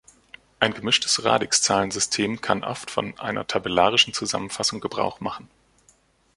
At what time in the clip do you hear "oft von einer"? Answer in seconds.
2.63-3.45